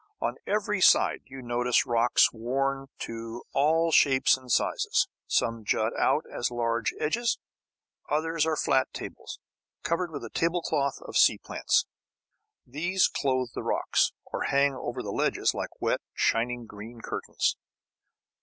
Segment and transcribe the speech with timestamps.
[0.19, 5.07] On every side you notice rocks worn to all shapes and sizes.
[5.27, 7.37] Some jut out as sharp ledges.
[8.09, 9.37] Others are flat tables,
[9.83, 11.85] covered with a table cloth of sea plants.
[12.65, 17.55] These clothe the rocks, or hang over the ledges like wet, shining green curtains.